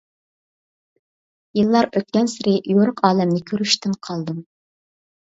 [1.59, 4.47] يىللار ئۆتكەنسېرى يورۇق ئالەمنى كۆرۈشتىن قالدىم.